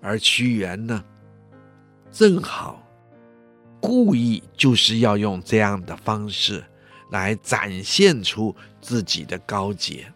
[0.00, 1.04] 而屈原呢，
[2.18, 2.82] 正好
[3.78, 6.64] 故意就是要用这样的方式
[7.10, 10.10] 来展现出自己的高洁。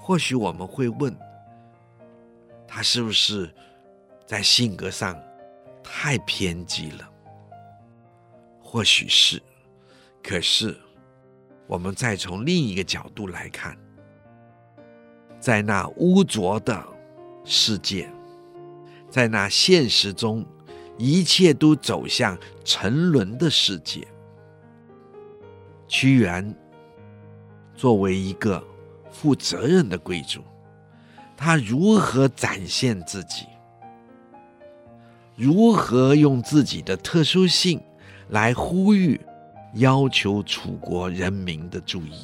[0.00, 1.16] 或许我们会问，
[2.66, 3.48] 他是不是
[4.26, 5.16] 在性格上
[5.84, 7.08] 太偏激了？
[8.60, 9.40] 或许是，
[10.20, 10.76] 可是
[11.68, 13.78] 我们再从另一个角度来看，
[15.38, 16.84] 在那污浊的
[17.44, 18.10] 世界，
[19.10, 20.46] 在那现实中
[20.96, 24.06] 一切都走向沉沦的世界，
[25.86, 26.54] 屈原
[27.74, 28.64] 作为一个。
[29.12, 30.40] 负责任的贵族，
[31.36, 33.44] 他如何展现自己？
[35.36, 37.82] 如何用自己的特殊性
[38.28, 39.20] 来呼吁、
[39.74, 42.14] 要求楚国人民的注意，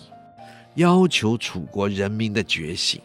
[0.76, 3.02] 要求楚国人民的觉醒？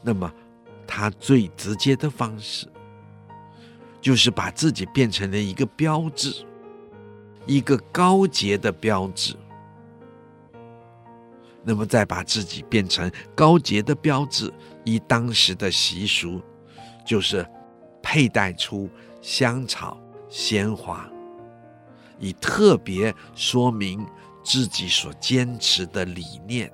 [0.00, 0.32] 那么，
[0.94, 2.70] 他最直接的方式，
[3.98, 6.44] 就是把自己变成了一个标志，
[7.46, 9.34] 一个高洁的标志。
[11.64, 14.52] 那么，再把自己变成高洁的标志，
[14.84, 16.42] 以当时的习俗，
[17.06, 17.48] 就是
[18.02, 18.86] 佩戴出
[19.22, 21.10] 香草、鲜花，
[22.18, 24.06] 以特别说明
[24.44, 26.70] 自己所坚持的理念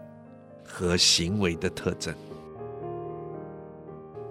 [0.64, 2.12] 和行为的特征。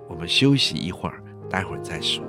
[0.10, 2.24] 我们休息一会儿，待会儿再说。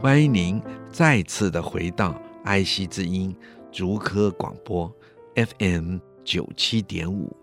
[0.00, 3.36] 欢迎您再次的回到爱惜之音
[3.70, 4.90] 竹科广播
[5.34, 7.36] FM 九七点五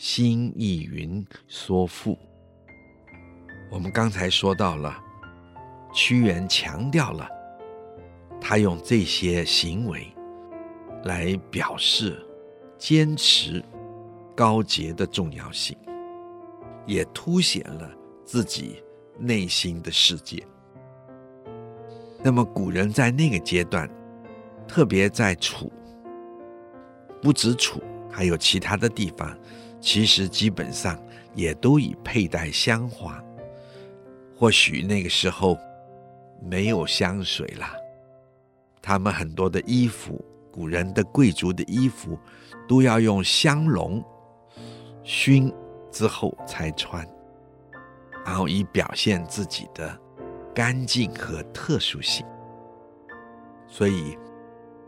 [0.00, 2.16] 新艺云说赋。
[3.68, 4.96] 我们刚才说到了，
[5.92, 7.28] 屈原强调了
[8.40, 10.06] 他用这些行为
[11.02, 12.24] 来表示
[12.78, 13.60] 坚持
[14.36, 15.76] 高洁的重要性，
[16.86, 17.90] 也凸显了
[18.24, 18.80] 自己
[19.18, 20.40] 内心的世界。
[22.22, 23.90] 那么古人在那个阶段，
[24.68, 25.72] 特别在楚
[27.20, 29.36] 不止楚，还有其他的地方，
[29.80, 31.00] 其实基本上
[31.34, 33.22] 也都已佩戴香花。
[34.36, 35.56] 或许那个时候
[36.40, 37.74] 没有香水啦，
[38.80, 42.18] 他们很多的衣服，古人的贵族的衣服，
[42.68, 44.04] 都要用香笼
[45.02, 45.52] 熏
[45.90, 47.04] 之后才穿，
[48.24, 49.98] 然后以表现自己的
[50.54, 52.24] 干净和特殊性。
[53.66, 54.16] 所以，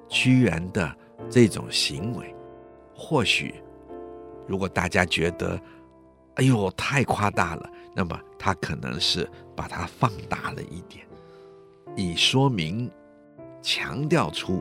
[0.08, 0.96] 屈原的
[1.28, 2.34] 这种行为，
[2.94, 3.54] 或许
[4.50, 5.56] 如果大家觉得，
[6.34, 11.06] 哎呦，太夸大了，那么他可能是把它放大了一点，
[11.94, 12.90] 以说明、
[13.62, 14.60] 强调出，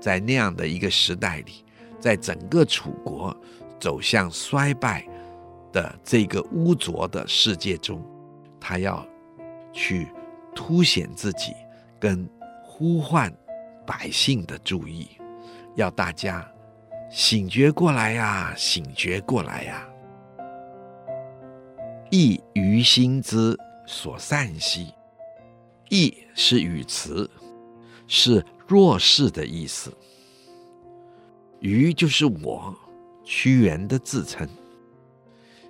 [0.00, 1.64] 在那样的一个时代里，
[2.00, 3.36] 在整个楚国
[3.78, 5.06] 走向衰败
[5.72, 8.04] 的这个污浊的世界中，
[8.58, 9.06] 他要
[9.72, 10.08] 去
[10.52, 11.54] 凸显自己
[12.00, 12.28] 跟。
[12.82, 13.30] 呼唤
[13.86, 15.10] 百姓的注意，
[15.74, 16.50] 要大家
[17.10, 18.54] 醒觉过来呀！
[18.56, 19.84] 醒觉过来呀！
[22.08, 24.94] 异于心之所善兮，
[25.88, 27.28] 异是语词，
[28.06, 29.92] 是弱势的意思。
[31.58, 32.72] 于就是我，
[33.24, 34.48] 屈原的自称。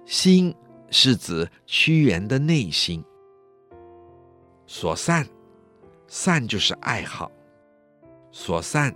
[0.04, 0.54] 心
[0.90, 3.02] 是指屈原的内心。
[4.66, 5.26] 所善，
[6.06, 7.32] 善就是爱好，
[8.30, 8.94] 所善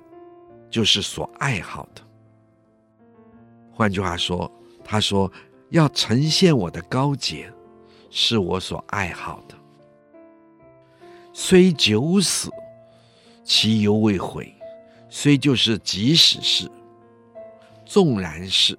[0.70, 2.02] 就是所爱好的。
[3.74, 4.50] 换句话说，
[4.84, 5.30] 他说
[5.70, 7.52] 要呈现我的高洁，
[8.08, 9.54] 是我所爱好的。
[11.32, 12.48] 虽九死，
[13.44, 14.54] 其犹未悔。
[15.10, 16.70] 虽就是即使是，
[17.84, 18.78] 纵然是，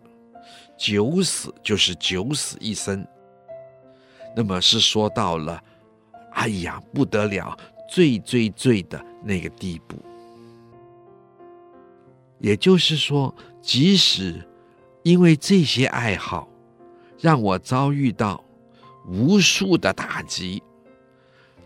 [0.77, 3.05] 九死就是九死一生。
[4.35, 5.61] 那么是说到了，
[6.31, 7.57] 哎呀，不得了。
[7.87, 9.95] 最最最的那个地步，
[12.39, 14.43] 也就是说，即使
[15.05, 16.49] 因为这些爱好，
[17.19, 18.43] 让我遭遇到
[19.07, 20.63] 无数的打击，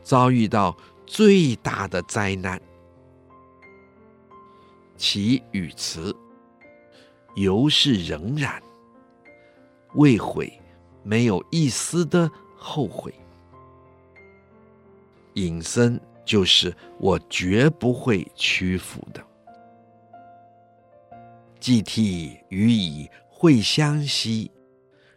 [0.04, 0.76] 遭遇到
[1.06, 2.62] 最大的灾难，
[4.98, 6.14] 其语词
[7.38, 8.62] 犹是仍然
[9.96, 10.52] 未悔，
[11.02, 13.14] 没有一丝的后悔，
[15.36, 15.98] 隐身。
[16.26, 19.26] 就是我绝不会屈服的。
[21.60, 23.10] 既替予以
[23.42, 24.52] 会相兮，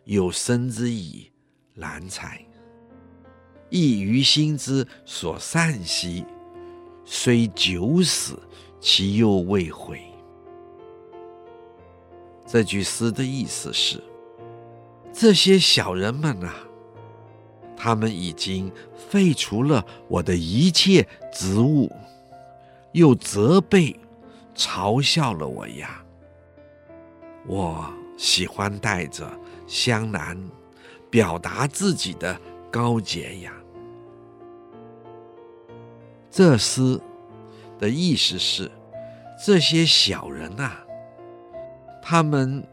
[0.05, 1.29] 有生之矣，
[1.75, 2.41] 难才。
[3.68, 6.25] 亦于心之所善兮，
[7.05, 8.39] 虽九死，
[8.79, 10.01] 其犹未悔。
[12.47, 14.01] 这句诗的意思是：
[15.12, 16.55] 这些小人们啊。
[17.77, 21.91] 他们已经废除了我的一切职务，
[22.93, 23.99] 又责备、
[24.55, 26.05] 嘲笑了我呀！
[27.45, 29.31] 我喜欢带着
[29.67, 30.37] 香囊，
[31.11, 32.39] 表达自己的
[32.71, 33.53] 高洁呀。
[36.31, 37.01] 这诗
[37.79, 38.71] 的意思是：
[39.45, 40.85] 这些小人啊，
[42.03, 42.67] 他们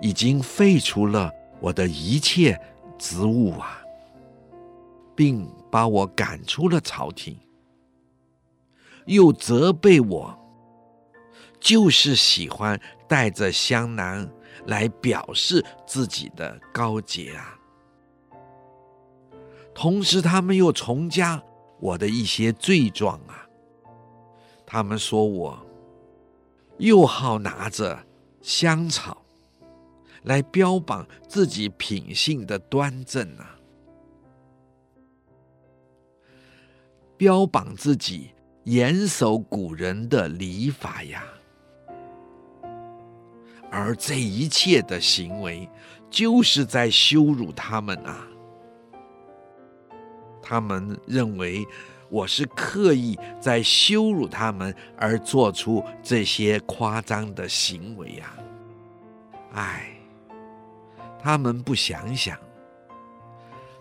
[0.00, 1.30] 已经废除了
[1.60, 2.60] 我的一切
[2.98, 3.80] 职务啊。
[5.16, 7.38] 并把我赶出了朝廷，
[9.06, 10.36] 又责备我，
[11.60, 14.28] 就是喜欢带着香囊
[14.66, 17.58] 来表示自己的高洁啊。
[19.74, 21.42] 同时，他们又重加
[21.80, 23.46] 我的一些罪状啊。
[24.66, 25.58] 他们说我
[26.78, 28.04] 又好拿着
[28.40, 29.22] 香草
[30.22, 33.58] 来标榜自己品性的端正啊。
[37.16, 38.30] 标榜自己
[38.64, 41.24] 严守古人的礼法呀，
[43.76, 45.68] 而这一切的行为，
[46.08, 48.24] 就是在羞辱他们啊！
[50.40, 51.66] 他们认为
[52.08, 58.36] 我是刻意在羞辱他们，而做出这些夸张的行为呀！
[59.54, 59.98] 唉，
[61.20, 62.38] 他们不想想，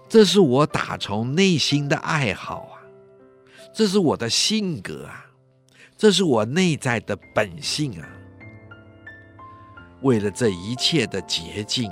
[0.10, 2.82] 这是我打从内心的爱好啊！
[3.72, 5.24] 这是我的性格啊，
[5.96, 8.10] 这是我内在的本性啊。
[10.04, 11.91] 为了这一切的洁净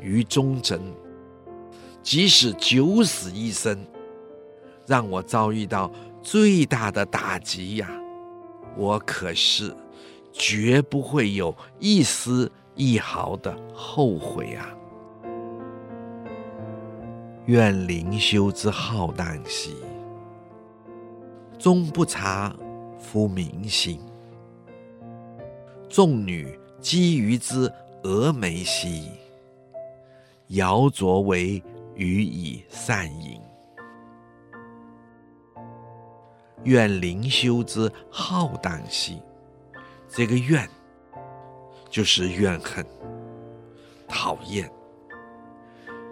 [0.00, 0.80] 与忠贞，
[2.02, 3.78] 即使九死一生，
[4.86, 5.90] 让我遭遇到
[6.22, 7.90] 最大的打击呀，
[8.76, 9.74] 我可是
[10.32, 14.68] 绝不会有一丝一毫的后悔啊！
[17.46, 19.74] 愿灵修之浩荡兮！
[21.58, 22.54] 终不察
[22.96, 24.00] 夫民心，
[25.88, 27.70] 众女讥于之
[28.02, 29.10] 峨眉兮，
[30.48, 31.62] 瑶琢为
[31.94, 33.38] 予以善淫。
[36.64, 39.20] 怨灵修之浩荡兮，
[40.08, 40.68] 这个怨
[41.90, 42.84] 就是怨恨、
[44.08, 44.70] 讨厌。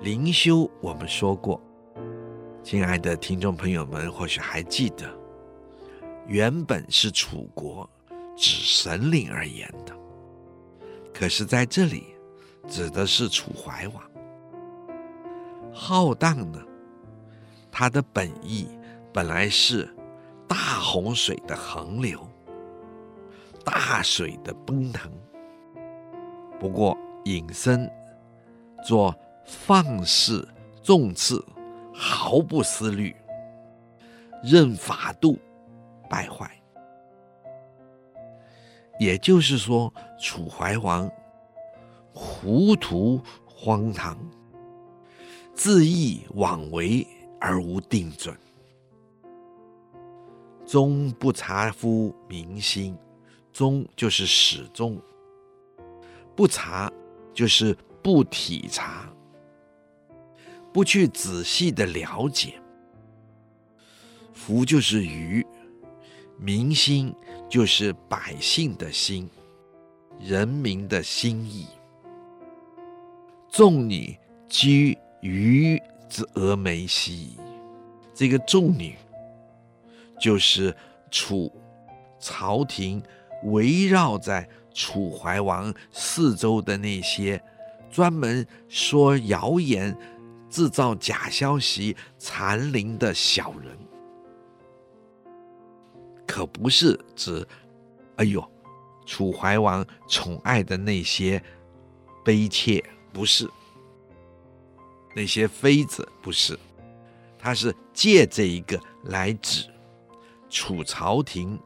[0.01, 1.61] 灵修我们说过，
[2.62, 5.11] 亲爱的听众朋友们或许还记得，
[6.27, 7.89] 原本是楚国
[8.37, 9.93] 指神灵而言的，
[11.19, 12.14] 可是在这里
[12.69, 14.05] 指的是楚怀王。
[15.73, 16.64] 浩荡呢，
[17.73, 18.69] 它的本意
[19.12, 19.93] 本来是
[20.47, 22.25] 大洪水的横流，
[23.64, 25.11] 大水的奔腾。
[26.61, 27.91] 不过引申
[28.85, 29.12] 做
[29.45, 30.49] 放肆
[30.85, 31.43] 纵恣，
[31.93, 33.12] 毫不思虑，
[34.41, 35.37] 任法度
[36.09, 36.49] 败坏。
[38.99, 41.11] 也就是说，楚怀王
[42.12, 44.18] 糊涂荒唐。
[45.55, 47.05] 恣意妄为
[47.40, 48.36] 而无定准，
[50.64, 52.96] 终不察夫民心。
[53.53, 54.96] 终就是始终，
[56.36, 56.92] 不察
[57.34, 59.12] 就是不体察，
[60.72, 62.55] 不去仔细的了解。
[64.32, 65.44] 夫就是愚，
[66.36, 67.12] 民心
[67.49, 69.28] 就是百姓的心，
[70.20, 71.66] 人民的心意。
[73.51, 74.16] 众女
[74.49, 77.36] 居于之蛾眉兮，
[78.14, 78.94] 这个众女
[80.20, 80.74] 就是
[81.11, 81.51] 楚
[82.20, 83.03] 朝廷
[83.44, 87.42] 围绕在楚怀王四周的那些
[87.90, 89.96] 专门说谣言、
[90.51, 93.76] 制造假消息、残凌的小人，
[96.29, 97.45] 可不是指
[98.16, 98.47] 哎呦
[99.07, 101.43] 楚怀王宠爱的那些
[102.24, 103.51] 妃妾，不是。
[105.16, 106.57] 那些妃子不是，
[107.39, 109.68] 他是借这一个来指
[110.51, 111.59] 楚朝廷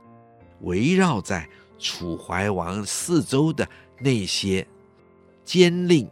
[0.61, 1.47] 围绕在
[1.79, 4.67] 楚怀王四周的那些
[5.45, 6.09] 奸佞、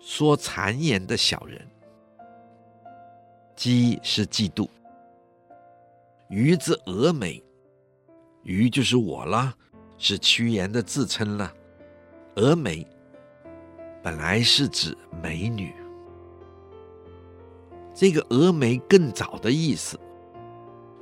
[0.00, 1.68] 说谗言的小人。
[3.54, 4.66] 讥是嫉妒，
[6.32, 7.44] 鱼之蛾眉，
[8.42, 9.52] 鱼就是我了，
[9.98, 11.52] 是屈原的自称了。
[12.36, 12.86] 蛾眉
[14.02, 15.74] 本来是指美女。
[17.92, 20.00] 这个蛾眉更早的意思，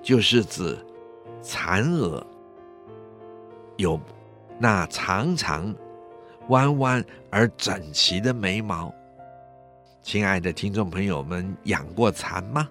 [0.03, 0.77] 就是指
[1.41, 2.27] 姗娥，
[3.77, 4.01] 有
[4.59, 5.73] 那长长、
[6.49, 8.93] 弯弯而整齐的眉毛。
[10.03, 12.69] 亲爱的听众朋友们，养过蚕吗？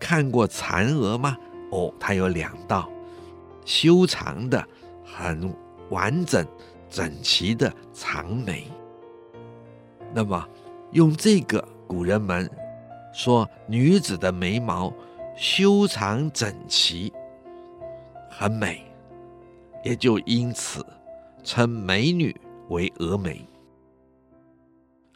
[0.00, 1.36] 看过姗娥吗？
[1.70, 2.88] 哦，它有两道
[3.64, 4.66] 修长的、
[5.04, 5.54] 很
[5.90, 6.46] 完整、
[6.88, 8.66] 整齐的长眉。
[10.12, 10.48] 那么，
[10.92, 12.50] 用这个古人们。
[13.10, 14.92] 说女子的眉毛
[15.34, 17.12] 修长整齐，
[18.30, 18.84] 很美，
[19.82, 20.86] 也就因此
[21.42, 22.38] 称美女
[22.68, 23.44] 为蛾眉。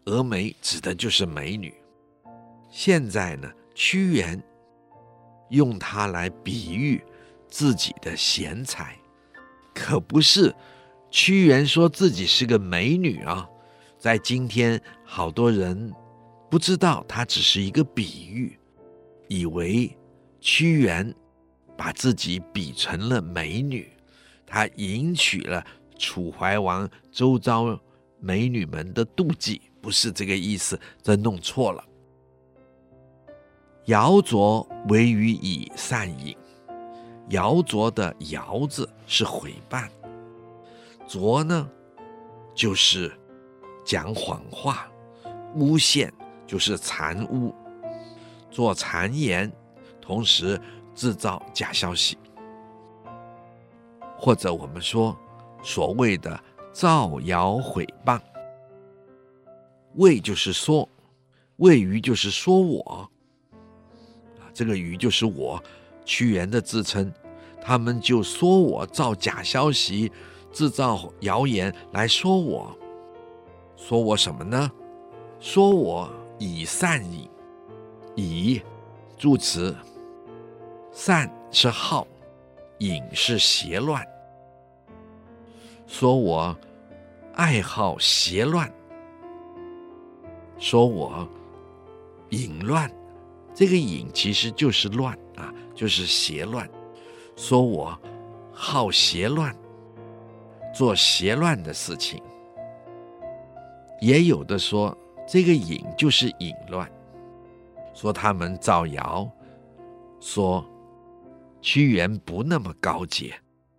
[0.06, 1.72] 蛾眉指的就是美女。
[2.70, 4.42] 现在呢，屈原
[5.52, 7.02] 用它来比喻
[7.48, 8.98] 自己的贤才，
[9.72, 10.54] 可不是
[11.10, 13.48] 屈原说自己是个美女啊。
[13.98, 15.92] 在今天，好多人。
[16.50, 18.58] 不知道它只是一个比喻，
[19.26, 19.96] 以为
[20.38, 21.14] 屈原
[21.78, 23.90] 把自己比成了美女，
[24.46, 25.64] 他引起了
[25.98, 27.80] 楚怀王周遭
[28.20, 31.82] 美女们的妒忌，不是这个意思，这弄错了。
[33.86, 36.36] 瑶琢为予以善淫，
[37.30, 39.88] 瑶琢的瑶字是诽谤，
[41.06, 41.68] 琢呢
[42.54, 43.12] 就是
[43.84, 44.86] 讲谎话、
[45.54, 46.12] 诬陷。
[46.44, 47.54] 就是谗污，
[48.50, 49.50] 做谗言，
[50.02, 50.60] 同时
[50.94, 52.18] 制造假消息，
[54.18, 55.16] 或者我们说
[55.62, 56.38] 所谓的
[56.70, 58.20] 造谣诽谤。
[59.94, 60.86] 谓就是说，
[61.56, 63.10] 谓予就是说我，
[64.52, 65.62] 这个予就是我，
[66.04, 67.12] 屈原的自称，
[67.60, 70.10] 他们就说我造假消息，
[70.52, 72.76] 制造谣言来说我，
[73.76, 74.70] 说我什么呢？
[75.40, 76.10] 说我。
[76.38, 77.30] 以善淫，
[78.16, 78.60] 以
[79.16, 79.76] 助词，
[80.90, 82.04] 善是好，
[82.78, 84.04] 隐是邪乱。
[85.86, 86.56] 说我
[87.34, 88.68] 爱好邪乱，
[90.58, 91.28] 说我
[92.30, 92.90] 淫乱，
[93.54, 96.68] 这个淫其实就是乱啊，就是邪乱。
[97.36, 97.98] 说我
[98.52, 99.56] 好邪乱，
[100.74, 102.22] 做邪乱的事情，
[104.00, 104.96] 也有的说
[105.26, 106.90] 这个隐就是隐乱，
[107.94, 109.30] 说他们造谣，
[110.20, 110.64] 说
[111.60, 113.34] 屈原不那么高洁，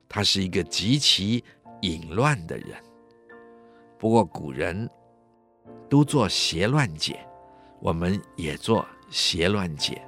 [0.10, 1.44] 他是一个极其
[1.82, 2.76] 隐乱的人。
[4.00, 4.90] 不过古人
[5.90, 7.20] 都做邪乱解，
[7.80, 10.02] 我们也做邪乱解。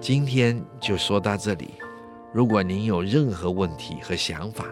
[0.00, 1.70] 今天就说到这里。
[2.32, 4.64] 如果您有任何问题和想法，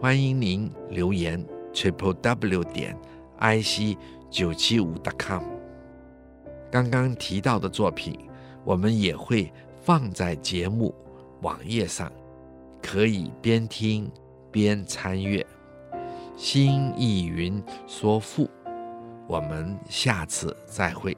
[0.00, 1.40] 欢迎您留言
[1.72, 2.98] triple w 点
[3.38, 3.96] i c
[4.28, 5.44] 九七五 dot com。
[6.72, 8.18] 刚刚提到的作品，
[8.64, 10.92] 我们也会放在节目
[11.42, 12.10] 网页上，
[12.82, 14.10] 可以边听
[14.50, 15.46] 边参阅。
[16.36, 18.50] 新意云说赋，
[19.28, 21.16] 我们下次再会，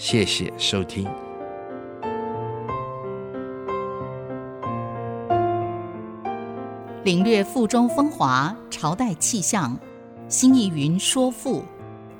[0.00, 1.04] 谢谢收听。
[7.02, 9.76] 领略赋中风华，朝代气象。
[10.28, 11.64] 新意云说赋，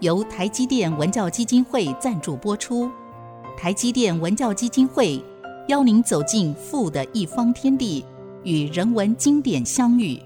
[0.01, 2.91] 由台积电文教基金会赞助播出。
[3.57, 5.25] 台积电文教基金会
[5.69, 8.05] 邀您走进赋的一方天地，
[8.43, 10.21] 与人文经典相遇。